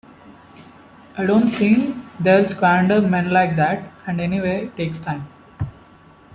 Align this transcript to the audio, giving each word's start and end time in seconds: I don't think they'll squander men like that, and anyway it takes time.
I 1.15 1.27
don't 1.27 1.49
think 1.51 1.95
they'll 2.19 2.49
squander 2.49 3.01
men 3.01 3.29
like 3.29 3.55
that, 3.57 3.91
and 4.07 4.19
anyway 4.19 4.63
it 4.65 4.75
takes 4.75 4.99
time. 4.99 5.27